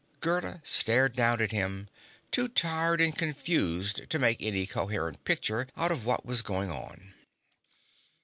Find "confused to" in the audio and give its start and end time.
3.15-4.17